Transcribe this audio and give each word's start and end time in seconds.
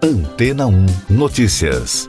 Antena 0.00 0.64
1 0.68 0.86
Notícias. 1.10 2.08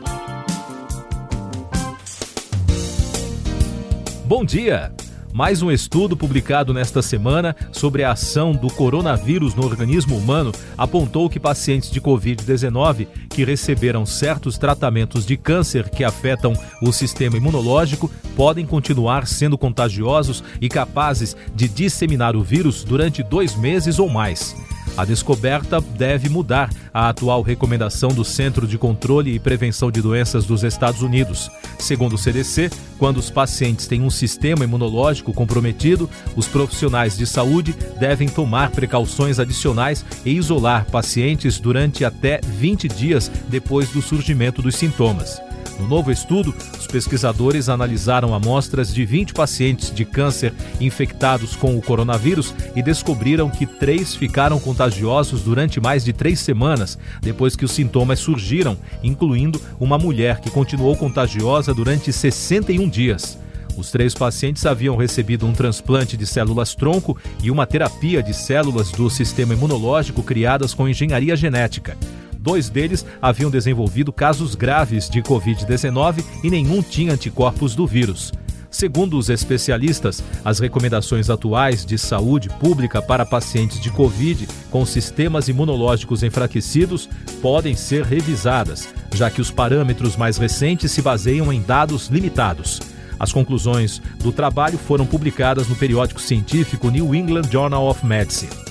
Bom 4.24 4.44
dia! 4.44 4.92
Mais 5.32 5.60
um 5.60 5.72
estudo 5.72 6.16
publicado 6.16 6.72
nesta 6.72 7.02
semana 7.02 7.56
sobre 7.72 8.04
a 8.04 8.12
ação 8.12 8.52
do 8.52 8.68
coronavírus 8.68 9.56
no 9.56 9.64
organismo 9.64 10.16
humano 10.16 10.52
apontou 10.78 11.28
que 11.28 11.40
pacientes 11.40 11.90
de 11.90 12.00
Covid-19 12.00 13.08
que 13.28 13.44
receberam 13.44 14.06
certos 14.06 14.56
tratamentos 14.56 15.26
de 15.26 15.36
câncer 15.36 15.88
que 15.88 16.04
afetam 16.04 16.52
o 16.80 16.92
sistema 16.92 17.36
imunológico 17.36 18.08
podem 18.36 18.66
continuar 18.66 19.26
sendo 19.26 19.58
contagiosos 19.58 20.44
e 20.60 20.68
capazes 20.68 21.36
de 21.56 21.68
disseminar 21.68 22.36
o 22.36 22.42
vírus 22.42 22.84
durante 22.84 23.20
dois 23.20 23.56
meses 23.56 23.98
ou 23.98 24.08
mais. 24.08 24.54
A 25.00 25.04
descoberta 25.06 25.80
deve 25.80 26.28
mudar 26.28 26.68
a 26.92 27.08
atual 27.08 27.40
recomendação 27.40 28.10
do 28.10 28.22
Centro 28.22 28.66
de 28.66 28.76
Controle 28.76 29.34
e 29.34 29.38
Prevenção 29.38 29.90
de 29.90 30.02
Doenças 30.02 30.44
dos 30.44 30.62
Estados 30.62 31.00
Unidos. 31.00 31.50
Segundo 31.78 32.16
o 32.16 32.18
CDC, 32.18 32.68
quando 32.98 33.16
os 33.16 33.30
pacientes 33.30 33.86
têm 33.86 34.02
um 34.02 34.10
sistema 34.10 34.62
imunológico 34.62 35.32
comprometido, 35.32 36.06
os 36.36 36.46
profissionais 36.46 37.16
de 37.16 37.26
saúde 37.26 37.74
devem 37.98 38.28
tomar 38.28 38.72
precauções 38.72 39.38
adicionais 39.38 40.04
e 40.22 40.32
isolar 40.32 40.84
pacientes 40.90 41.58
durante 41.58 42.04
até 42.04 42.38
20 42.42 42.86
dias 42.86 43.32
depois 43.48 43.88
do 43.88 44.02
surgimento 44.02 44.60
dos 44.60 44.76
sintomas. 44.76 45.40
No 45.78 45.88
novo 45.88 46.10
estudo, 46.10 46.54
os 46.78 46.86
pesquisadores 46.86 47.68
analisaram 47.68 48.34
amostras 48.34 48.92
de 48.92 49.04
20 49.04 49.32
pacientes 49.32 49.90
de 49.94 50.04
câncer 50.04 50.52
infectados 50.80 51.56
com 51.56 51.76
o 51.76 51.82
coronavírus 51.82 52.54
e 52.76 52.82
descobriram 52.82 53.48
que 53.48 53.64
três 53.66 54.14
ficaram 54.14 54.60
contagiosos 54.60 55.42
durante 55.42 55.80
mais 55.80 56.04
de 56.04 56.12
três 56.12 56.40
semanas 56.40 56.98
depois 57.22 57.56
que 57.56 57.64
os 57.64 57.72
sintomas 57.72 58.18
surgiram, 58.18 58.76
incluindo 59.02 59.60
uma 59.78 59.96
mulher 59.96 60.40
que 60.40 60.50
continuou 60.50 60.96
contagiosa 60.96 61.72
durante 61.72 62.12
61 62.12 62.88
dias. 62.88 63.38
Os 63.76 63.90
três 63.90 64.14
pacientes 64.14 64.66
haviam 64.66 64.96
recebido 64.96 65.46
um 65.46 65.52
transplante 65.52 66.16
de 66.16 66.26
células 66.26 66.74
tronco 66.74 67.16
e 67.42 67.50
uma 67.50 67.66
terapia 67.66 68.22
de 68.22 68.34
células 68.34 68.90
do 68.90 69.08
sistema 69.08 69.54
imunológico 69.54 70.22
criadas 70.22 70.74
com 70.74 70.88
engenharia 70.88 71.34
genética. 71.34 71.96
Dois 72.40 72.70
deles 72.70 73.04
haviam 73.20 73.50
desenvolvido 73.50 74.10
casos 74.10 74.54
graves 74.54 75.10
de 75.10 75.20
Covid-19 75.20 76.24
e 76.42 76.48
nenhum 76.48 76.80
tinha 76.80 77.12
anticorpos 77.12 77.74
do 77.74 77.86
vírus. 77.86 78.32
Segundo 78.70 79.18
os 79.18 79.28
especialistas, 79.28 80.22
as 80.42 80.58
recomendações 80.58 81.28
atuais 81.28 81.84
de 81.84 81.98
saúde 81.98 82.48
pública 82.48 83.02
para 83.02 83.26
pacientes 83.26 83.78
de 83.78 83.90
Covid 83.90 84.48
com 84.70 84.86
sistemas 84.86 85.48
imunológicos 85.48 86.22
enfraquecidos 86.22 87.10
podem 87.42 87.76
ser 87.76 88.04
revisadas, 88.04 88.88
já 89.12 89.28
que 89.28 89.42
os 89.42 89.50
parâmetros 89.50 90.16
mais 90.16 90.38
recentes 90.38 90.92
se 90.92 91.02
baseiam 91.02 91.52
em 91.52 91.60
dados 91.60 92.08
limitados. 92.08 92.80
As 93.18 93.32
conclusões 93.32 94.00
do 94.22 94.32
trabalho 94.32 94.78
foram 94.78 95.04
publicadas 95.04 95.68
no 95.68 95.76
periódico 95.76 96.22
científico 96.22 96.88
New 96.88 97.14
England 97.14 97.50
Journal 97.50 97.86
of 97.86 98.06
Medicine. 98.06 98.69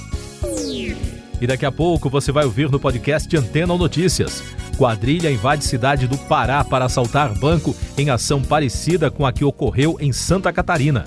E 1.42 1.48
daqui 1.48 1.66
a 1.66 1.72
pouco 1.72 2.10
você 2.10 2.32
vai 2.32 2.46
ouvir 2.46 2.70
no 2.70 2.80
podcast 2.80 3.36
Antena 3.36 3.78
Notícias. 3.78 4.44
Quadrilha 4.78 5.32
invade 5.32 5.64
cidade 5.64 6.08
do 6.08 6.18
Pará 6.18 6.64
para 6.64 6.86
assaltar 6.86 7.38
banco 7.38 7.76
em 7.98 8.10
ação 8.10 8.42
parecida 8.42 9.10
com 9.10 9.26
a 9.26 9.32
que 9.32 9.46
ocorreu 9.46 9.98
em 10.00 10.12
Santa 10.12 10.52
Catarina. 10.52 11.06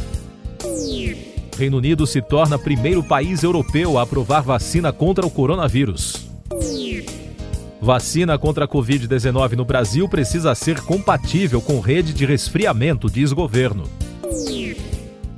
Reino 1.58 1.76
Unido 1.76 2.06
se 2.06 2.22
torna 2.22 2.58
primeiro 2.58 3.02
país 3.02 3.42
europeu 3.42 3.98
a 3.98 4.02
aprovar 4.02 4.42
vacina 4.42 4.92
contra 4.92 5.26
o 5.26 5.30
coronavírus. 5.30 6.28
Vacina 7.80 8.38
contra 8.38 8.64
a 8.64 8.68
Covid-19 8.68 9.52
no 9.52 9.64
Brasil 9.64 10.08
precisa 10.08 10.54
ser 10.54 10.80
compatível 10.80 11.60
com 11.60 11.80
rede 11.80 12.12
de 12.12 12.24
resfriamento, 12.24 13.10
diz 13.10 13.32
governo. 13.32 13.84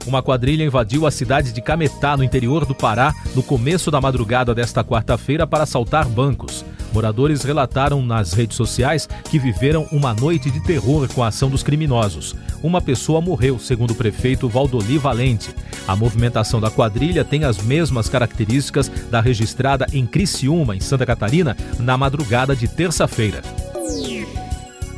Uma 0.06 0.22
quadrilha 0.22 0.64
invadiu 0.64 1.06
a 1.06 1.10
cidade 1.10 1.52
de 1.52 1.62
Cametá, 1.62 2.16
no 2.16 2.24
interior 2.24 2.66
do 2.66 2.74
Pará, 2.74 3.14
no 3.34 3.42
começo 3.42 3.90
da 3.90 4.00
madrugada 4.00 4.54
desta 4.54 4.84
quarta-feira 4.84 5.46
para 5.46 5.62
assaltar 5.62 6.06
bancos. 6.08 6.64
Moradores 6.92 7.42
relataram 7.42 8.00
nas 8.04 8.32
redes 8.32 8.56
sociais 8.56 9.08
que 9.28 9.38
viveram 9.38 9.88
uma 9.90 10.14
noite 10.14 10.50
de 10.50 10.60
terror 10.60 11.08
com 11.12 11.24
a 11.24 11.28
ação 11.28 11.50
dos 11.50 11.62
criminosos. 11.62 12.36
Uma 12.62 12.80
pessoa 12.80 13.20
morreu, 13.20 13.58
segundo 13.58 13.90
o 13.90 13.94
prefeito 13.96 14.48
Valdoli 14.48 14.96
Valente. 14.96 15.52
A 15.88 15.96
movimentação 15.96 16.60
da 16.60 16.70
quadrilha 16.70 17.24
tem 17.24 17.44
as 17.44 17.58
mesmas 17.58 18.08
características 18.08 18.88
da 19.10 19.20
registrada 19.20 19.86
em 19.92 20.06
Criciúma, 20.06 20.76
em 20.76 20.80
Santa 20.80 21.04
Catarina, 21.04 21.56
na 21.80 21.96
madrugada 21.96 22.54
de 22.54 22.68
terça-feira. 22.68 23.42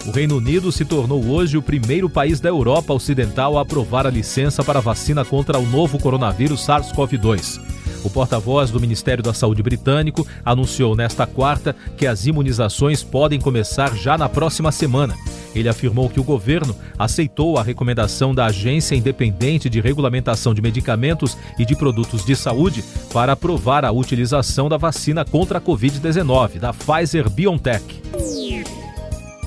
O 0.07 0.13
Reino 0.13 0.37
Unido 0.37 0.71
se 0.71 0.85
tornou 0.85 1.25
hoje 1.27 1.59
o 1.59 1.63
primeiro 1.63 2.09
país 2.09 2.39
da 2.39 2.49
Europa 2.49 2.95
Ocidental 2.95 3.59
a 3.59 3.63
aprovar 3.63 4.07
a 4.07 4.11
licença 4.11 4.63
para 4.63 4.79
a 4.79 4.83
vacina 4.83 5.25
contra 5.25 5.59
o 5.59 5.67
novo 5.67 5.99
coronavírus 5.99 6.65
SARS-CoV-2. 6.65 7.61
O 8.05 8.11
porta-voz 8.11 8.71
do 8.71 8.79
Ministério 8.79 9.21
da 9.21 9.35
Saúde 9.35 9.65
britânico 9.65 10.25
anunciou 10.45 10.95
nesta 10.95 11.27
quarta 11.27 11.75
que 11.97 12.07
as 12.07 12.25
imunizações 12.25 13.03
podem 13.03 13.41
começar 13.41 13.97
já 13.97 14.17
na 14.17 14.29
próxima 14.29 14.71
semana. 14.71 15.13
Ele 15.53 15.69
afirmou 15.69 16.09
que 16.09 16.21
o 16.21 16.25
governo 16.25 16.77
aceitou 16.97 17.59
a 17.59 17.65
recomendação 17.65 18.33
da 18.33 18.47
Agência 18.47 18.95
Independente 18.95 19.69
de 19.69 19.81
Regulamentação 19.81 20.55
de 20.55 20.63
Medicamentos 20.63 21.37
e 21.59 21.65
de 21.65 21.75
Produtos 21.75 22.25
de 22.25 22.37
Saúde 22.37 22.85
para 23.13 23.33
aprovar 23.33 23.85
a 23.85 23.91
utilização 23.91 24.69
da 24.69 24.77
vacina 24.77 25.25
contra 25.25 25.59
a 25.59 25.61
Covid-19 25.61 26.61
da 26.61 26.73
Pfizer 26.73 27.29
BioNTech. 27.29 28.03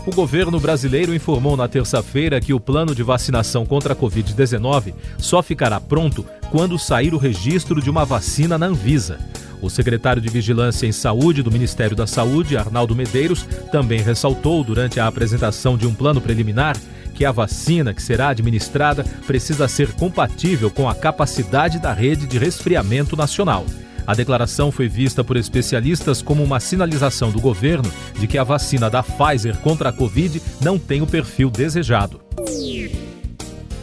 O 0.10 0.16
governo 0.16 0.60
brasileiro 0.60 1.14
informou 1.14 1.56
na 1.56 1.68
terça-feira 1.68 2.42
que 2.42 2.52
o 2.52 2.60
plano 2.60 2.96
de 2.96 3.04
vacinação 3.04 3.64
contra 3.64 3.94
a 3.94 3.96
Covid-19 3.96 4.96
só 5.20 5.44
ficará 5.44 5.80
pronto 5.80 6.26
quando 6.50 6.80
sair 6.80 7.14
o 7.14 7.20
registro 7.20 7.80
de 7.80 7.92
uma 7.92 8.06
vacina 8.06 8.58
na 8.58 8.66
Anvisa. 8.66 9.20
O 9.62 9.70
secretário 9.70 10.20
de 10.20 10.28
Vigilância 10.28 10.88
em 10.88 10.92
Saúde 10.92 11.44
do 11.44 11.52
Ministério 11.52 11.96
da 11.96 12.08
Saúde, 12.08 12.58
Arnaldo 12.58 12.96
Medeiros, 12.96 13.46
também 13.72 14.02
ressaltou 14.02 14.64
durante 14.64 15.00
a 15.00 15.06
apresentação 15.06 15.78
de 15.78 15.86
um 15.86 15.94
plano 15.94 16.20
preliminar 16.20 16.76
que 17.14 17.24
a 17.24 17.32
vacina 17.32 17.94
que 17.94 18.02
será 18.02 18.30
administrada 18.30 19.04
precisa 19.28 19.68
ser 19.68 19.92
compatível 19.92 20.72
com 20.72 20.90
a 20.90 20.96
capacidade 20.96 21.78
da 21.78 21.94
rede 21.94 22.26
de 22.26 22.40
resfriamento 22.40 23.16
nacional. 23.16 23.64
A 24.10 24.16
declaração 24.16 24.72
foi 24.72 24.88
vista 24.88 25.24
por 25.24 25.38
especialistas 25.38 26.20
como 26.20 26.44
uma 26.44 26.60
sinalização 26.60 27.30
do 27.30 27.40
governo 27.40 27.94
de 28.18 28.26
que 28.26 28.40
a 28.40 28.44
vacina 28.44 28.90
da 28.90 29.04
Pfizer 29.04 29.56
contra 29.60 29.90
a 29.90 29.94
Covid 29.94 30.42
não 30.60 30.80
tem 30.80 31.04
o 31.04 31.06
perfil 31.06 31.52
desejado. 31.52 32.20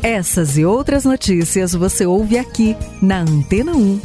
Essas 0.03 0.59
e 0.59 0.65
outras 0.65 1.05
notícias 1.05 1.75
você 1.75 2.05
ouve 2.05 2.37
aqui 2.39 2.77
na 3.01 3.21
Antena 3.21 3.71
1. 3.71 4.01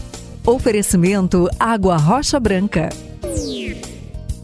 Oferecimento 0.45 1.49
Água 1.59 1.97
Rocha 1.97 2.39
Branca. 2.39 2.89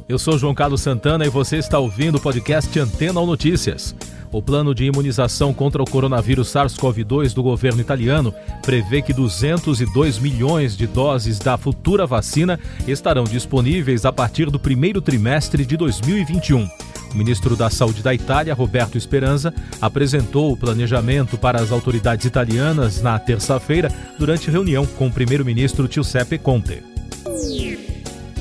Eu 0.09 0.17
sou 0.17 0.35
João 0.35 0.55
Carlos 0.55 0.81
Santana 0.81 1.27
e 1.27 1.29
você 1.29 1.57
está 1.57 1.77
ouvindo 1.77 2.15
o 2.15 2.19
podcast 2.19 2.79
Antena 2.79 3.19
ou 3.19 3.27
Notícias. 3.27 3.93
O 4.31 4.41
plano 4.41 4.75
de 4.75 4.85
imunização 4.85 5.53
contra 5.53 5.81
o 5.81 5.89
coronavírus 5.89 6.49
SARS-CoV-2 6.49 7.33
do 7.33 7.41
governo 7.41 7.79
italiano 7.79 8.33
prevê 8.65 9.01
que 9.01 9.13
202 9.13 10.19
milhões 10.19 10.75
de 10.75 10.85
doses 10.85 11.39
da 11.39 11.57
futura 11.57 12.05
vacina 12.05 12.59
estarão 12.87 13.23
disponíveis 13.23 14.05
a 14.05 14.11
partir 14.11 14.49
do 14.49 14.59
primeiro 14.59 15.01
trimestre 15.01 15.65
de 15.65 15.77
2021. 15.77 16.67
O 17.13 17.15
ministro 17.17 17.55
da 17.55 17.69
Saúde 17.69 18.03
da 18.03 18.13
Itália, 18.13 18.53
Roberto 18.53 18.99
Speranza, 18.99 19.53
apresentou 19.81 20.51
o 20.51 20.57
planejamento 20.57 21.37
para 21.37 21.61
as 21.61 21.71
autoridades 21.71 22.25
italianas 22.25 23.01
na 23.01 23.17
terça-feira 23.17 23.89
durante 24.19 24.51
reunião 24.51 24.85
com 24.85 25.07
o 25.07 25.11
primeiro-ministro 25.11 25.89
Giuseppe 25.89 26.37
Conte. 26.37 26.96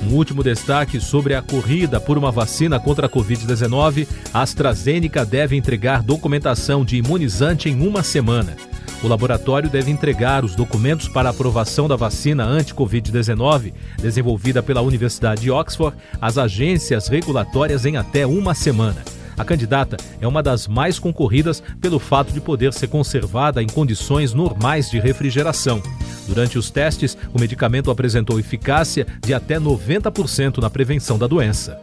Um 0.06 0.14
último 0.14 0.44
destaque 0.44 1.00
sobre 1.00 1.34
a 1.34 1.42
corrida 1.42 1.98
por 1.98 2.16
uma 2.16 2.30
vacina 2.30 2.78
contra 2.78 3.06
a 3.06 3.10
Covid-19. 3.10 4.06
A 4.32 4.42
AstraZeneca 4.42 5.24
deve 5.24 5.56
entregar 5.56 6.00
documentação 6.00 6.84
de 6.84 6.96
imunizante 6.96 7.68
em 7.68 7.84
uma 7.84 8.04
semana. 8.04 8.56
O 9.02 9.08
laboratório 9.08 9.68
deve 9.68 9.90
entregar 9.90 10.44
os 10.44 10.54
documentos 10.54 11.08
para 11.08 11.30
aprovação 11.30 11.88
da 11.88 11.96
vacina 11.96 12.44
anti-Covid-19, 12.44 13.72
desenvolvida 13.98 14.62
pela 14.62 14.80
Universidade 14.80 15.40
de 15.40 15.50
Oxford, 15.50 15.96
às 16.20 16.38
agências 16.38 17.08
regulatórias 17.08 17.84
em 17.84 17.96
até 17.96 18.24
uma 18.24 18.54
semana. 18.54 19.02
A 19.36 19.44
candidata 19.44 19.96
é 20.20 20.26
uma 20.26 20.42
das 20.42 20.68
mais 20.68 21.00
concorridas 21.00 21.60
pelo 21.80 21.98
fato 21.98 22.32
de 22.32 22.40
poder 22.40 22.72
ser 22.72 22.86
conservada 22.86 23.60
em 23.60 23.66
condições 23.66 24.32
normais 24.32 24.88
de 24.88 25.00
refrigeração. 25.00 25.82
Durante 26.26 26.58
os 26.58 26.70
testes, 26.70 27.16
o 27.32 27.40
medicamento 27.40 27.90
apresentou 27.90 28.38
eficácia 28.38 29.06
de 29.24 29.32
até 29.32 29.58
90% 29.58 30.58
na 30.58 30.68
prevenção 30.68 31.18
da 31.18 31.26
doença. 31.26 31.80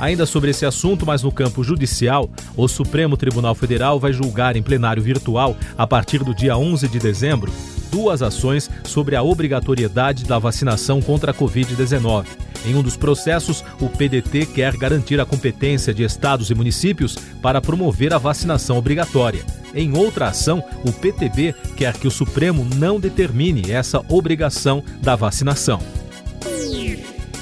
Ainda 0.00 0.26
sobre 0.26 0.50
esse 0.50 0.66
assunto, 0.66 1.06
mas 1.06 1.22
no 1.22 1.30
campo 1.30 1.62
judicial, 1.62 2.28
o 2.56 2.66
Supremo 2.66 3.16
Tribunal 3.16 3.54
Federal 3.54 4.00
vai 4.00 4.12
julgar 4.12 4.56
em 4.56 4.62
plenário 4.62 5.02
virtual, 5.02 5.56
a 5.78 5.86
partir 5.86 6.22
do 6.24 6.34
dia 6.34 6.56
11 6.56 6.88
de 6.88 6.98
dezembro, 6.98 7.52
duas 7.90 8.22
ações 8.22 8.68
sobre 8.82 9.14
a 9.14 9.22
obrigatoriedade 9.22 10.24
da 10.24 10.38
vacinação 10.38 11.00
contra 11.00 11.30
a 11.30 11.34
Covid-19. 11.34 12.26
Em 12.66 12.74
um 12.74 12.82
dos 12.82 12.96
processos, 12.96 13.62
o 13.80 13.88
PDT 13.88 14.46
quer 14.46 14.76
garantir 14.76 15.20
a 15.20 15.26
competência 15.26 15.94
de 15.94 16.02
estados 16.02 16.50
e 16.50 16.54
municípios 16.54 17.16
para 17.40 17.60
promover 17.60 18.12
a 18.12 18.18
vacinação 18.18 18.78
obrigatória. 18.78 19.44
Em 19.74 19.96
outra 19.96 20.28
ação, 20.28 20.62
o 20.84 20.92
PTB 20.92 21.54
quer 21.76 21.94
que 21.94 22.06
o 22.06 22.10
Supremo 22.10 22.64
não 22.76 23.00
determine 23.00 23.70
essa 23.70 24.00
obrigação 24.08 24.82
da 25.02 25.16
vacinação. 25.16 25.80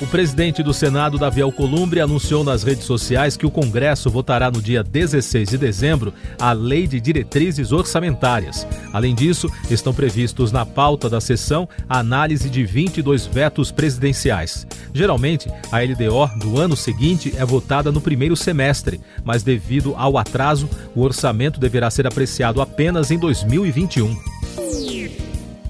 O 0.03 0.07
presidente 0.09 0.65
do 0.65 0.75
Senado, 0.75 1.17
Davi 1.17 1.41
Alcolumbre, 1.43 2.01
anunciou 2.01 2.43
nas 2.43 2.65
redes 2.65 2.85
sociais 2.87 3.37
que 3.37 3.47
o 3.47 3.51
Congresso 3.53 4.11
votará 4.11 4.51
no 4.51 4.61
dia 4.61 4.83
16 4.83 5.51
de 5.51 5.57
dezembro 5.57 6.13
a 6.41 6.53
Lei 6.53 6.89
de 6.89 7.01
Diretrizes 7.01 7.71
Orçamentárias. 7.71 8.67
Além 8.93 9.15
disso, 9.15 9.49
estão 9.71 9.95
previstos 9.95 10.51
na 10.51 10.67
pauta 10.67 11.09
da 11.09 11.21
sessão 11.21 11.69
a 11.89 12.01
análise 12.01 12.51
de 12.51 12.65
22 12.65 13.27
vetos 13.27 13.71
presidenciais. 13.71 14.67
Geralmente, 14.93 15.49
a 15.71 15.79
LDO 15.79 16.37
do 16.41 16.59
ano 16.59 16.77
seguinte 16.77 17.33
é 17.37 17.45
votada 17.45 17.93
no 17.93 18.01
primeiro 18.01 18.35
semestre, 18.35 19.01
mas 19.25 19.45
devido 19.45 19.95
ao 19.97 20.19
atraso, 20.19 20.69
o 20.97 21.03
orçamento 21.03 21.61
deverá 21.61 21.89
ser 21.93 22.09
apreciado 22.09 22.61
apenas 22.61 23.13
em 23.13 23.19
2021. 23.21 24.19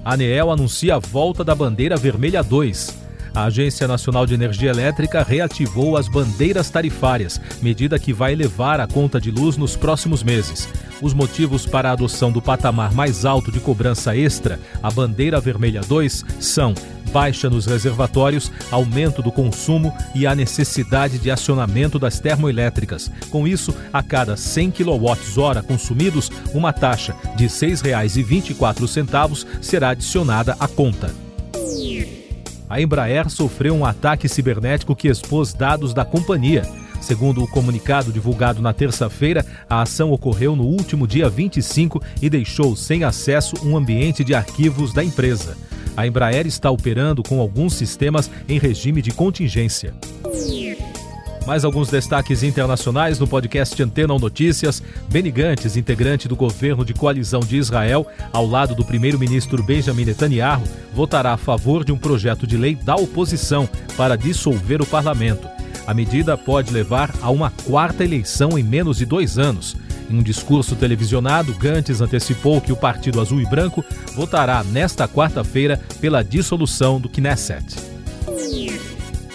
A 0.03 0.15
ANEEL 0.15 0.49
anuncia 0.49 0.95
a 0.95 0.99
volta 0.99 1.43
da 1.43 1.53
bandeira 1.53 1.95
vermelha 1.95 2.41
2 2.41 3.02
a 3.33 3.45
Agência 3.45 3.87
Nacional 3.87 4.25
de 4.25 4.33
Energia 4.33 4.69
Elétrica 4.69 5.23
reativou 5.23 5.97
as 5.97 6.07
bandeiras 6.07 6.69
tarifárias, 6.69 7.41
medida 7.61 7.97
que 7.97 8.13
vai 8.13 8.33
elevar 8.33 8.79
a 8.79 8.87
conta 8.87 9.19
de 9.19 9.31
luz 9.31 9.57
nos 9.57 9.75
próximos 9.75 10.21
meses. 10.23 10.69
Os 11.01 11.13
motivos 11.13 11.65
para 11.65 11.89
a 11.89 11.93
adoção 11.93 12.31
do 12.31 12.41
patamar 12.41 12.93
mais 12.93 13.25
alto 13.25 13.51
de 13.51 13.59
cobrança 13.59 14.15
extra, 14.15 14.59
a 14.81 14.89
bandeira 14.89 15.39
vermelha 15.39 15.81
2, 15.81 16.23
são 16.39 16.73
baixa 17.11 17.49
nos 17.49 17.65
reservatórios, 17.65 18.51
aumento 18.71 19.21
do 19.21 19.31
consumo 19.31 19.93
e 20.15 20.25
a 20.25 20.33
necessidade 20.33 21.19
de 21.19 21.29
acionamento 21.29 21.99
das 21.99 22.19
termoelétricas. 22.19 23.11
Com 23.29 23.47
isso, 23.47 23.75
a 23.91 24.01
cada 24.01 24.35
100 24.35 24.71
kWh 24.71 25.63
consumidos, 25.67 26.31
uma 26.53 26.73
taxa 26.73 27.15
de 27.35 27.43
R$ 27.43 27.49
6,24 27.49 29.45
será 29.61 29.89
adicionada 29.89 30.55
à 30.59 30.67
conta 30.67 31.22
a 32.73 32.81
Embraer 32.81 33.29
sofreu 33.29 33.75
um 33.75 33.85
ataque 33.85 34.27
cibernético 34.27 34.95
que 34.95 35.07
expôs 35.07 35.53
dados 35.53 35.93
da 35.93 36.03
companhia. 36.03 36.63
Segundo 36.99 37.43
o 37.43 37.47
comunicado 37.47 38.11
divulgado 38.11 38.63
na 38.63 38.73
terça-feira, 38.73 39.45
a 39.69 39.83
ação 39.83 40.11
ocorreu 40.11 40.55
no 40.55 40.63
último 40.63 41.05
dia 41.05 41.29
25 41.29 42.01
e 42.19 42.31
deixou 42.31 42.75
sem 42.75 43.03
acesso 43.03 43.55
um 43.63 43.77
ambiente 43.77 44.23
de 44.23 44.33
arquivos 44.33 44.91
da 44.91 45.03
empresa. 45.03 45.55
A 45.95 46.07
Embraer 46.07 46.47
está 46.47 46.71
operando 46.71 47.21
com 47.21 47.39
alguns 47.39 47.75
sistemas 47.75 48.27
em 48.49 48.57
regime 48.57 49.03
de 49.03 49.11
contingência. 49.11 49.93
Mais 51.45 51.65
alguns 51.65 51.89
destaques 51.89 52.41
internacionais 52.41 53.19
no 53.19 53.27
podcast 53.27 53.81
Antena 53.83 54.17
Notícias. 54.17 54.81
Benny 55.09 55.29
Gantz, 55.29 55.75
integrante 55.75 56.27
do 56.27 56.37
governo 56.37 56.85
de 56.85 56.93
coalizão 56.93 57.41
de 57.41 57.57
Israel, 57.57 58.07
ao 58.31 58.47
lado 58.47 58.73
do 58.73 58.85
primeiro-ministro 58.85 59.61
Benjamin 59.61 60.05
Netanyahu, 60.05 60.63
votará 60.93 61.33
a 61.33 61.37
favor 61.37 61.83
de 61.83 61.91
um 61.91 61.97
projeto 61.97 62.47
de 62.47 62.55
lei 62.55 62.75
da 62.75 62.95
oposição 62.95 63.67
para 63.97 64.15
dissolver 64.15 64.81
o 64.81 64.85
parlamento. 64.85 65.45
A 65.85 65.93
medida 65.93 66.37
pode 66.37 66.71
levar 66.71 67.13
a 67.21 67.29
uma 67.29 67.51
quarta 67.65 68.05
eleição 68.05 68.57
em 68.57 68.63
menos 68.63 68.97
de 68.97 69.05
dois 69.05 69.37
anos. 69.37 69.75
Em 70.09 70.17
um 70.17 70.23
discurso 70.23 70.77
televisionado, 70.77 71.53
Gantz 71.55 71.99
antecipou 71.99 72.61
que 72.61 72.71
o 72.71 72.77
Partido 72.77 73.19
Azul 73.19 73.41
e 73.41 73.45
Branco 73.45 73.83
votará 74.15 74.63
nesta 74.63 75.09
quarta-feira 75.09 75.77
pela 75.99 76.23
dissolução 76.23 77.01
do 77.01 77.09
Knesset. 77.09 77.92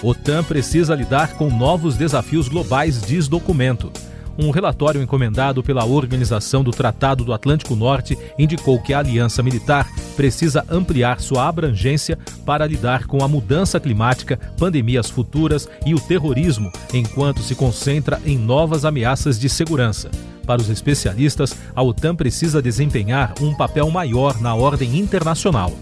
OTAN 0.02 0.44
precisa 0.44 0.94
lidar 0.94 1.34
com 1.34 1.50
novos 1.50 1.96
desafios 1.96 2.48
globais, 2.48 3.02
diz 3.02 3.26
documento. 3.26 3.90
Um 4.38 4.50
relatório 4.50 5.02
encomendado 5.02 5.64
pela 5.64 5.84
Organização 5.84 6.62
do 6.62 6.70
Tratado 6.70 7.24
do 7.24 7.32
Atlântico 7.32 7.74
Norte 7.74 8.16
indicou 8.38 8.80
que 8.80 8.94
a 8.94 9.00
aliança 9.00 9.42
militar 9.42 9.90
precisa 10.14 10.64
ampliar 10.70 11.20
sua 11.20 11.48
abrangência 11.48 12.16
para 12.46 12.64
lidar 12.64 13.08
com 13.08 13.24
a 13.24 13.26
mudança 13.26 13.80
climática, 13.80 14.38
pandemias 14.56 15.10
futuras 15.10 15.68
e 15.84 15.92
o 15.92 15.98
terrorismo, 15.98 16.70
enquanto 16.94 17.42
se 17.42 17.56
concentra 17.56 18.20
em 18.24 18.38
novas 18.38 18.84
ameaças 18.84 19.36
de 19.40 19.48
segurança. 19.48 20.08
Para 20.46 20.62
os 20.62 20.70
especialistas, 20.70 21.56
a 21.74 21.82
OTAN 21.82 22.14
precisa 22.14 22.62
desempenhar 22.62 23.34
um 23.40 23.52
papel 23.52 23.90
maior 23.90 24.40
na 24.40 24.54
ordem 24.54 24.96
internacional. 24.96 25.72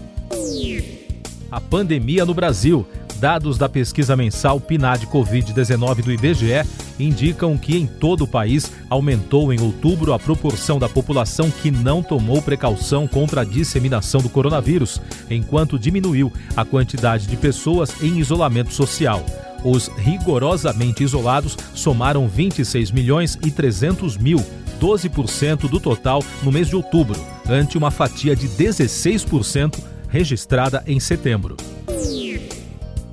A 1.51 1.61
pandemia 1.61 2.25
no 2.25 2.33
Brasil 2.33 2.85
Dados 3.19 3.57
da 3.57 3.67
pesquisa 3.67 4.15
mensal 4.15 4.59
PNAD 4.59 5.07
Covid-19 5.07 6.03
do 6.03 6.11
IBGE 6.11 6.63
indicam 6.99 7.57
que 7.57 7.75
em 7.75 7.87
todo 7.87 8.25
o 8.25 8.27
país 8.27 8.71
aumentou 8.89 9.51
em 9.51 9.59
outubro 9.59 10.13
a 10.13 10.19
proporção 10.19 10.77
da 10.77 10.87
população 10.87 11.49
que 11.49 11.71
não 11.71 12.03
tomou 12.03 12.41
precaução 12.43 13.07
contra 13.07 13.41
a 13.41 13.45
disseminação 13.45 14.21
do 14.21 14.29
coronavírus, 14.29 15.01
enquanto 15.31 15.79
diminuiu 15.79 16.31
a 16.55 16.63
quantidade 16.63 17.25
de 17.25 17.35
pessoas 17.35 18.03
em 18.03 18.19
isolamento 18.19 18.71
social. 18.71 19.25
Os 19.63 19.87
rigorosamente 19.97 21.03
isolados 21.03 21.57
somaram 21.73 22.27
26 22.27 22.91
milhões 22.91 23.37
e 23.43 23.49
300 23.49 24.15
mil, 24.15 24.45
12% 24.79 25.67
do 25.67 25.79
total 25.79 26.23
no 26.43 26.51
mês 26.51 26.67
de 26.67 26.75
outubro, 26.75 27.19
ante 27.49 27.79
uma 27.79 27.89
fatia 27.89 28.35
de 28.35 28.47
16% 28.47 29.79
registrada 30.07 30.83
em 30.85 30.99
setembro. 30.99 31.57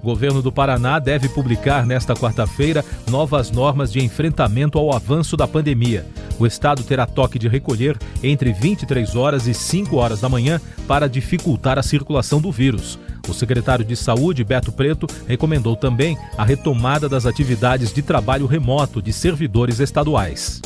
O 0.05 0.13
governo 0.15 0.43
do 0.43 0.53
Paraná 0.53 0.99
deve 0.99 1.31
publicar 1.31 1.87
nesta 1.87 2.13
quarta-feira 2.15 2.85
novas 3.11 3.51
normas 3.51 3.91
de 3.91 4.05
enfrentamento 4.05 4.79
ao 4.79 4.95
avanço 4.95 5.35
da 5.35 5.49
pandemia. 5.49 6.05
O 6.39 6.47
estado 6.47 6.83
terá 6.83 7.07
toque 7.07 7.39
de 7.39 7.49
recolher 7.49 7.97
entre 8.23 8.53
23 8.53 9.17
horas 9.17 9.47
e 9.47 9.55
5 9.55 9.97
horas 9.97 10.21
da 10.21 10.29
manhã 10.29 10.61
para 10.87 11.09
dificultar 11.09 11.79
a 11.79 11.83
circulação 11.83 12.39
do 12.39 12.53
vírus. 12.53 12.99
O 13.27 13.33
secretário 13.33 13.83
de 13.83 13.97
Saúde, 13.97 14.45
Beto 14.45 14.71
Preto, 14.73 15.07
recomendou 15.27 15.75
também 15.75 16.19
a 16.37 16.45
retomada 16.45 17.09
das 17.09 17.25
atividades 17.25 17.91
de 17.91 18.03
trabalho 18.03 18.45
remoto 18.45 19.01
de 19.01 19.11
servidores 19.11 19.81
estaduais. 19.81 20.61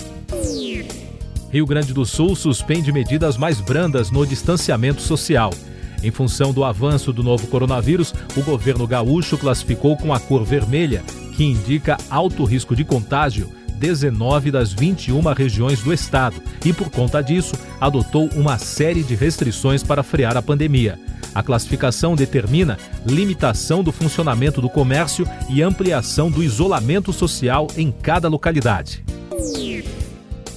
Rio 1.49 1.65
Grande 1.65 1.95
do 1.95 2.05
Sul 2.05 2.35
suspende 2.35 2.91
medidas 2.91 3.37
mais 3.37 3.61
brandas 3.61 4.11
no 4.11 4.27
distanciamento 4.27 5.01
social. 5.01 5.53
Em 6.03 6.11
função 6.11 6.53
do 6.53 6.65
avanço 6.65 7.13
do 7.13 7.23
novo 7.23 7.47
coronavírus, 7.49 8.15
o 8.37 8.43
governo 8.43 8.87
gaúcho 8.87 9.37
classificou 9.37 9.97
com 9.97 10.15
a 10.15 10.21
cor 10.21 10.45
vermelha, 10.45 11.03
que 11.37 11.45
indica 11.45 11.99
alto 12.09 12.45
risco 12.45 12.77
de 12.77 12.85
contágio, 12.85 13.49
19 13.79 14.51
das 14.51 14.73
21 14.73 15.21
regiões 15.33 15.81
do 15.83 15.93
estado 15.93 16.37
e, 16.65 16.73
por 16.73 16.91
conta 16.91 17.23
disso, 17.23 17.55
adotou 17.81 18.29
uma 18.35 18.59
série 18.59 19.03
de 19.03 19.15
restrições 19.15 19.83
para 19.83 20.03
frear 20.03 20.37
a 20.37 20.43
pandemia. 20.43 20.99
A 21.35 21.43
classificação 21.43 22.17
determina 22.17 22.79
limitação 23.07 23.85
do 23.85 23.93
funcionamento 23.93 24.61
do 24.61 24.69
comércio 24.69 25.27
e 25.49 25.63
ampliação 25.63 26.31
do 26.31 26.43
isolamento 26.43 27.13
social 27.13 27.69
em 27.77 27.93
cada 27.93 28.29
localidade. 28.29 29.05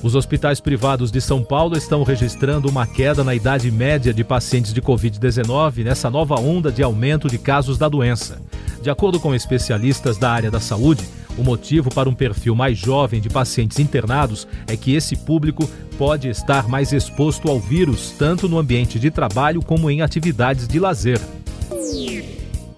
Os 0.03 0.15
hospitais 0.15 0.59
privados 0.59 1.11
de 1.11 1.21
São 1.21 1.43
Paulo 1.43 1.77
estão 1.77 2.01
registrando 2.01 2.67
uma 2.67 2.87
queda 2.87 3.23
na 3.23 3.35
idade 3.35 3.69
média 3.69 4.11
de 4.11 4.23
pacientes 4.23 4.73
de 4.73 4.81
Covid-19 4.81 5.83
nessa 5.83 6.09
nova 6.09 6.39
onda 6.39 6.71
de 6.71 6.81
aumento 6.81 7.27
de 7.27 7.37
casos 7.37 7.77
da 7.77 7.87
doença. 7.87 8.41
De 8.81 8.89
acordo 8.89 9.19
com 9.19 9.35
especialistas 9.35 10.17
da 10.17 10.31
área 10.31 10.49
da 10.49 10.59
saúde, 10.59 11.07
o 11.37 11.43
motivo 11.43 11.93
para 11.93 12.09
um 12.09 12.15
perfil 12.15 12.55
mais 12.55 12.79
jovem 12.79 13.21
de 13.21 13.29
pacientes 13.29 13.77
internados 13.77 14.47
é 14.67 14.75
que 14.75 14.95
esse 14.95 15.15
público 15.15 15.69
pode 15.99 16.27
estar 16.29 16.67
mais 16.67 16.91
exposto 16.91 17.47
ao 17.47 17.59
vírus, 17.59 18.11
tanto 18.17 18.49
no 18.49 18.57
ambiente 18.57 18.99
de 18.99 19.11
trabalho 19.11 19.61
como 19.61 19.89
em 19.89 20.01
atividades 20.01 20.67
de 20.67 20.79
lazer. 20.79 21.21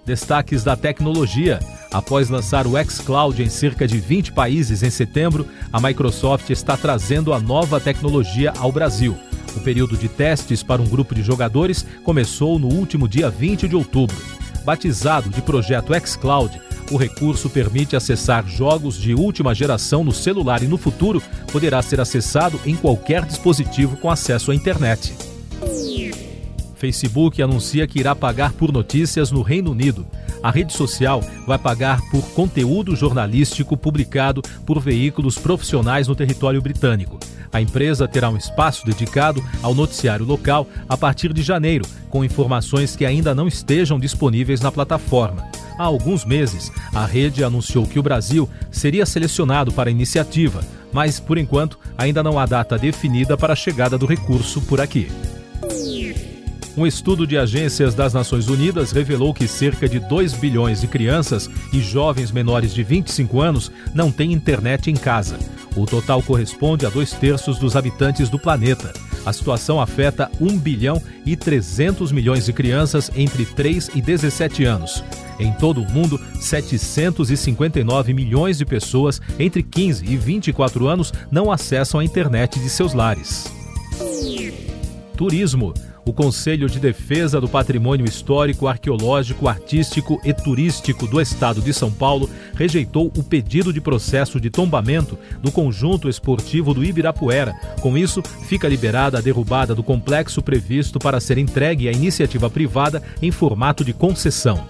Destaques 0.05 0.65
da 0.65 0.75
tecnologia. 0.75 1.59
Após 1.91 2.29
lançar 2.29 2.67
o 2.67 2.73
xCloud 2.83 3.41
em 3.41 3.49
cerca 3.49 3.87
de 3.87 3.97
20 3.99 4.33
países 4.33 4.83
em 4.83 4.89
setembro, 4.89 5.47
a 5.71 5.79
Microsoft 5.79 6.49
está 6.49 6.75
trazendo 6.75 7.31
a 7.31 7.39
nova 7.39 7.79
tecnologia 7.79 8.51
ao 8.57 8.71
Brasil. 8.71 9.17
O 9.55 9.61
período 9.61 9.95
de 9.95 10.09
testes 10.09 10.61
para 10.61 10.81
um 10.81 10.87
grupo 10.87 11.15
de 11.15 11.21
jogadores 11.21 11.85
começou 12.03 12.59
no 12.59 12.67
último 12.67 13.07
dia 13.07 13.29
20 13.29 13.67
de 13.67 13.75
outubro. 13.75 14.17
Batizado 14.65 15.29
de 15.29 15.41
projeto 15.41 15.93
xCloud, 16.05 16.59
o 16.91 16.97
recurso 16.97 17.49
permite 17.49 17.95
acessar 17.95 18.45
jogos 18.45 18.97
de 18.97 19.13
última 19.13 19.55
geração 19.55 20.03
no 20.03 20.11
celular 20.11 20.61
e 20.63 20.67
no 20.67 20.77
futuro 20.77 21.23
poderá 21.51 21.81
ser 21.81 22.01
acessado 22.01 22.59
em 22.65 22.75
qualquer 22.75 23.23
dispositivo 23.23 23.95
com 23.95 24.09
acesso 24.09 24.51
à 24.51 24.55
internet. 24.55 25.13
Facebook 26.83 27.41
anuncia 27.41 27.87
que 27.87 27.97
irá 27.97 28.13
pagar 28.13 28.51
por 28.51 28.69
notícias 28.69 29.31
no 29.31 29.41
Reino 29.41 29.71
Unido. 29.71 30.05
A 30.43 30.51
rede 30.51 30.73
social 30.73 31.23
vai 31.47 31.57
pagar 31.57 32.01
por 32.11 32.21
conteúdo 32.31 32.93
jornalístico 32.93 33.77
publicado 33.77 34.41
por 34.65 34.81
veículos 34.81 35.37
profissionais 35.37 36.09
no 36.09 36.15
território 36.15 36.61
britânico. 36.61 37.17
A 37.53 37.61
empresa 37.61 38.05
terá 38.05 38.29
um 38.29 38.35
espaço 38.35 38.85
dedicado 38.85 39.41
ao 39.61 39.73
noticiário 39.73 40.25
local 40.25 40.67
a 40.89 40.97
partir 40.97 41.31
de 41.31 41.41
janeiro, 41.41 41.85
com 42.09 42.25
informações 42.25 42.97
que 42.97 43.05
ainda 43.05 43.33
não 43.33 43.47
estejam 43.47 43.97
disponíveis 43.97 44.59
na 44.59 44.69
plataforma. 44.69 45.47
Há 45.79 45.83
alguns 45.83 46.25
meses, 46.25 46.69
a 46.93 47.05
rede 47.05 47.45
anunciou 47.45 47.87
que 47.87 47.97
o 47.97 48.03
Brasil 48.03 48.49
seria 48.69 49.05
selecionado 49.05 49.71
para 49.71 49.89
a 49.89 49.91
iniciativa, 49.91 50.59
mas, 50.91 51.17
por 51.17 51.37
enquanto, 51.37 51.79
ainda 51.97 52.21
não 52.21 52.37
há 52.37 52.45
data 52.45 52.77
definida 52.77 53.37
para 53.37 53.53
a 53.53 53.55
chegada 53.55 53.97
do 53.97 54.05
recurso 54.05 54.61
por 54.63 54.81
aqui. 54.81 55.07
Um 56.75 56.87
estudo 56.87 57.27
de 57.27 57.37
agências 57.37 57.93
das 57.93 58.13
Nações 58.13 58.47
Unidas 58.47 58.91
revelou 58.91 59.31
que 59.31 59.47
cerca 59.47 59.87
de 59.87 59.99
2 59.99 60.33
bilhões 60.33 60.81
de 60.81 60.87
crianças 60.87 61.47
e 61.71 61.79
jovens 61.79 62.31
menores 62.31 62.73
de 62.73 62.81
25 62.81 63.41
anos 63.41 63.71
não 63.93 64.11
têm 64.11 64.33
internet 64.33 64.89
em 64.89 64.95
casa. 64.95 65.37
O 65.75 65.85
total 65.85 66.23
corresponde 66.23 66.83
a 66.85 66.89
dois 66.89 67.11
terços 67.11 67.59
dos 67.59 67.75
habitantes 67.75 68.27
do 68.27 68.39
planeta. 68.39 68.91
A 69.23 69.31
situação 69.31 69.79
afeta 69.79 70.31
1 70.41 70.57
bilhão 70.57 71.01
e 71.23 71.35
300 71.35 72.11
milhões 72.11 72.45
de 72.45 72.53
crianças 72.53 73.11
entre 73.15 73.45
3 73.45 73.91
e 73.93 74.01
17 74.01 74.65
anos. 74.65 75.03
Em 75.39 75.51
todo 75.53 75.81
o 75.81 75.91
mundo, 75.91 76.19
759 76.39 78.13
milhões 78.15 78.57
de 78.57 78.65
pessoas 78.65 79.21
entre 79.37 79.61
15 79.61 80.05
e 80.05 80.17
24 80.17 80.87
anos 80.87 81.13
não 81.31 81.51
acessam 81.51 81.99
a 81.99 82.03
internet 82.03 82.59
de 82.59 82.69
seus 82.69 82.93
lares. 82.93 83.45
Turismo 85.15 85.73
o 86.05 86.11
Conselho 86.11 86.69
de 86.69 86.79
Defesa 86.79 87.39
do 87.39 87.47
Patrimônio 87.47 88.05
Histórico, 88.05 88.67
Arqueológico, 88.67 89.47
Artístico 89.47 90.19
e 90.23 90.33
Turístico 90.33 91.07
do 91.07 91.19
Estado 91.21 91.61
de 91.61 91.73
São 91.73 91.91
Paulo 91.91 92.29
rejeitou 92.55 93.11
o 93.17 93.23
pedido 93.23 93.71
de 93.71 93.79
processo 93.79 94.39
de 94.39 94.49
tombamento 94.49 95.17
do 95.41 95.51
conjunto 95.51 96.09
esportivo 96.09 96.73
do 96.73 96.83
Ibirapuera. 96.83 97.53
Com 97.81 97.97
isso, 97.97 98.21
fica 98.47 98.67
liberada 98.67 99.17
a 99.17 99.21
derrubada 99.21 99.73
do 99.73 99.83
complexo 99.83 100.41
previsto 100.41 100.99
para 100.99 101.19
ser 101.19 101.37
entregue 101.37 101.87
à 101.87 101.91
iniciativa 101.91 102.49
privada 102.49 103.01
em 103.21 103.31
formato 103.31 103.83
de 103.83 103.93
concessão. 103.93 104.67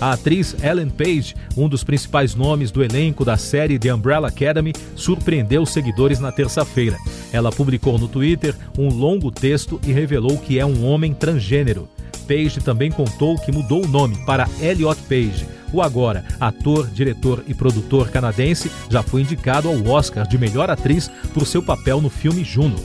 A 0.00 0.12
atriz 0.12 0.56
Ellen 0.64 0.88
Page, 0.88 1.34
um 1.54 1.68
dos 1.68 1.84
principais 1.84 2.34
nomes 2.34 2.70
do 2.70 2.82
elenco 2.82 3.22
da 3.22 3.36
série 3.36 3.78
The 3.78 3.92
Umbrella 3.92 4.28
Academy, 4.28 4.72
surpreendeu 4.96 5.60
os 5.60 5.74
seguidores 5.74 6.18
na 6.18 6.32
terça-feira. 6.32 6.96
Ela 7.34 7.52
publicou 7.52 7.98
no 7.98 8.08
Twitter 8.08 8.56
um 8.78 8.88
longo 8.88 9.30
texto 9.30 9.78
e 9.86 9.92
revelou 9.92 10.38
que 10.38 10.58
é 10.58 10.64
um 10.64 10.86
homem 10.86 11.12
transgênero. 11.12 11.86
Page 12.30 12.60
também 12.60 12.92
contou 12.92 13.36
que 13.36 13.50
mudou 13.50 13.84
o 13.84 13.88
nome 13.88 14.16
para 14.24 14.48
Elliot 14.60 15.00
Page 15.08 15.60
o 15.72 15.80
agora 15.80 16.24
ator, 16.40 16.88
diretor 16.88 17.44
e 17.46 17.54
produtor 17.54 18.10
canadense 18.10 18.70
já 18.88 19.02
foi 19.02 19.22
indicado 19.22 19.68
ao 19.68 19.86
Oscar 19.86 20.26
de 20.26 20.36
melhor 20.36 20.68
atriz 20.70 21.10
por 21.32 21.46
seu 21.46 21.62
papel 21.62 22.00
no 22.00 22.10
filme 22.10 22.44
Juno. 22.44 22.76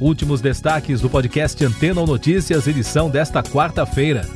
Últimos 0.00 0.40
destaques 0.40 1.00
do 1.00 1.10
podcast 1.10 1.62
Antena 1.64 2.00
ou 2.00 2.06
Notícias, 2.06 2.66
edição 2.66 3.10
desta 3.10 3.42
quarta-feira. 3.42 4.26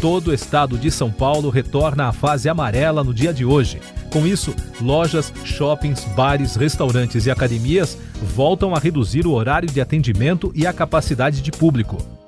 Todo 0.00 0.28
o 0.28 0.34
estado 0.34 0.76
de 0.76 0.90
São 0.90 1.12
Paulo 1.12 1.48
retorna 1.48 2.08
à 2.08 2.12
fase 2.12 2.48
amarela 2.48 3.04
no 3.04 3.14
dia 3.14 3.32
de 3.32 3.44
hoje. 3.44 3.78
Com 4.10 4.26
isso, 4.26 4.54
lojas, 4.80 5.32
shoppings, 5.44 6.04
bares, 6.16 6.56
restaurantes 6.56 7.26
e 7.26 7.30
academias 7.30 7.96
voltam 8.34 8.74
a 8.74 8.78
reduzir 8.78 9.26
o 9.26 9.32
horário 9.32 9.70
de 9.70 9.80
atendimento 9.80 10.50
e 10.56 10.66
a 10.66 10.72
capacidade 10.72 11.40
de 11.40 11.52
público. 11.52 12.21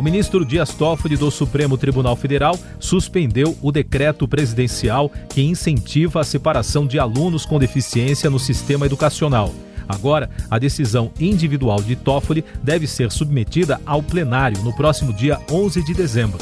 O 0.00 0.02
ministro 0.02 0.46
Dias 0.46 0.72
Toffoli 0.72 1.14
do 1.14 1.30
Supremo 1.30 1.76
Tribunal 1.76 2.16
Federal 2.16 2.58
suspendeu 2.78 3.54
o 3.60 3.70
decreto 3.70 4.26
presidencial 4.26 5.12
que 5.28 5.42
incentiva 5.42 6.22
a 6.22 6.24
separação 6.24 6.86
de 6.86 6.98
alunos 6.98 7.44
com 7.44 7.58
deficiência 7.58 8.30
no 8.30 8.38
sistema 8.38 8.86
educacional. 8.86 9.52
Agora, 9.86 10.30
a 10.50 10.58
decisão 10.58 11.12
individual 11.20 11.82
de 11.82 11.96
Toffoli 11.96 12.42
deve 12.62 12.86
ser 12.86 13.12
submetida 13.12 13.78
ao 13.84 14.02
plenário 14.02 14.62
no 14.62 14.74
próximo 14.74 15.12
dia 15.12 15.38
11 15.50 15.84
de 15.84 15.92
dezembro. 15.92 16.38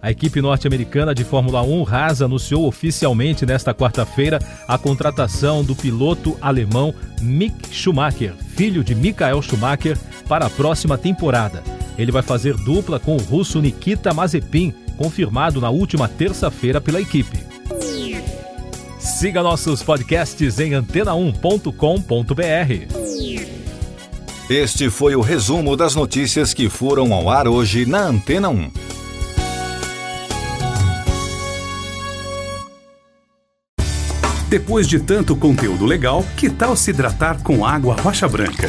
A 0.00 0.10
equipe 0.10 0.40
norte-americana 0.40 1.14
de 1.14 1.22
Fórmula 1.22 1.60
1 1.60 1.86
Haas 1.86 2.22
anunciou 2.22 2.66
oficialmente 2.66 3.44
nesta 3.44 3.74
quarta-feira 3.74 4.38
a 4.66 4.78
contratação 4.78 5.62
do 5.62 5.76
piloto 5.76 6.34
alemão 6.40 6.94
Mick 7.20 7.68
Schumacher, 7.70 8.32
filho 8.56 8.82
de 8.82 8.94
Michael 8.94 9.42
Schumacher, 9.42 9.98
para 10.26 10.46
a 10.46 10.50
próxima 10.50 10.96
temporada. 10.96 11.79
Ele 11.98 12.12
vai 12.12 12.22
fazer 12.22 12.54
dupla 12.54 12.98
com 12.98 13.16
o 13.16 13.20
russo 13.20 13.60
Nikita 13.60 14.14
Mazepin, 14.14 14.72
confirmado 14.96 15.60
na 15.60 15.70
última 15.70 16.08
terça-feira 16.08 16.80
pela 16.80 17.00
equipe. 17.00 17.38
Siga 18.98 19.42
nossos 19.42 19.82
podcasts 19.82 20.58
em 20.58 20.72
antena1.com.br. 20.72 23.10
Este 24.50 24.90
foi 24.90 25.14
o 25.14 25.20
resumo 25.20 25.76
das 25.76 25.94
notícias 25.94 26.52
que 26.52 26.68
foram 26.68 27.14
ao 27.14 27.30
ar 27.30 27.46
hoje 27.46 27.86
na 27.86 28.00
Antena 28.00 28.48
1. 28.48 28.70
Depois 34.50 34.88
de 34.88 34.98
tanto 34.98 35.36
conteúdo 35.36 35.86
legal, 35.86 36.24
que 36.36 36.50
tal 36.50 36.74
se 36.74 36.90
hidratar 36.90 37.40
com 37.44 37.64
água 37.64 37.94
rocha 37.94 38.26
branca? 38.26 38.68